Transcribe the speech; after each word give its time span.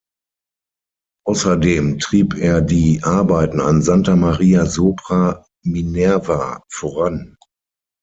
Außerdem 1.27 1.99
trieb 1.99 2.33
er 2.33 2.61
die 2.61 3.01
Arbeiten 3.03 3.59
an 3.61 3.83
Santa 3.83 4.15
Maria 4.15 4.65
sopra 4.65 5.45
Minerva 5.63 6.63
voran. 6.71 7.37